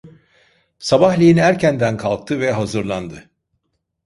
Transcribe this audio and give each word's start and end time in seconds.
Sabahleyin 0.79 1.37
erkenden 1.37 1.97
kalktı 1.97 2.39
ve 2.39 2.51
hazırlandı. 2.51 3.29